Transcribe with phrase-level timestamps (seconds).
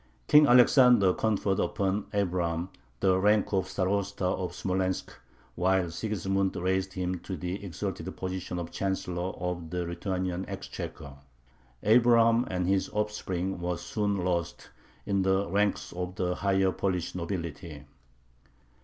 [0.27, 2.69] King Alexander conferred upon Abraham
[3.01, 5.13] the rank of Starosta of Smolensk,
[5.53, 11.17] while Sigismund raised him to the exalted position of Chancellor of the Lithuanian Exchequer.
[11.83, 14.71] Abraham and his offspring were soon lost
[15.05, 17.83] in the ranks of the higher Polish nobility.